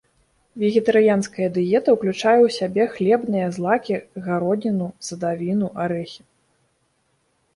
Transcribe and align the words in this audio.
Вегетарыянская 0.61 1.49
дыета 1.57 1.89
уключае 1.97 2.33
ў 2.43 2.49
сябе 2.57 2.83
хлебныя 2.95 3.47
злакі, 3.57 3.95
гародніну, 4.27 4.87
садавіну, 5.09 5.67
арэхі. 5.87 6.19